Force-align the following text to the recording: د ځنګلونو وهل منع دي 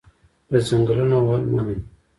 د 0.49 0.51
ځنګلونو 0.67 1.15
وهل 1.25 1.41
منع 1.49 1.63
دي 1.67 1.75